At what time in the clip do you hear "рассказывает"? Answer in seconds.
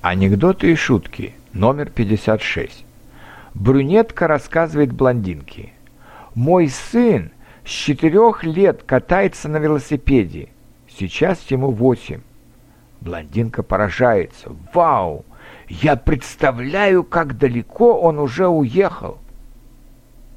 4.28-4.92